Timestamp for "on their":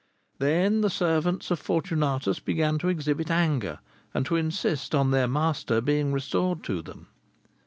4.95-5.27